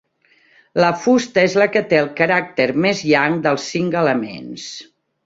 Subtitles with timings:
[0.83, 4.65] La fusta és la que té el caràcter més yang dels cinc elements.